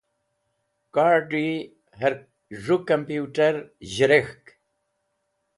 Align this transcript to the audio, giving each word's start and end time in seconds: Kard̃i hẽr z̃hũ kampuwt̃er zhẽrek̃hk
Kard̃i 0.95 1.49
hẽr 1.99 2.13
z̃hũ 2.61 2.79
kampuwt̃er 2.87 3.55
zhẽrek̃hk 3.93 4.45